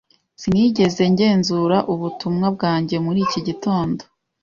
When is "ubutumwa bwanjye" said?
1.93-2.95